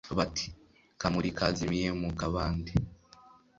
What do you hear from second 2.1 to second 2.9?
kabandi»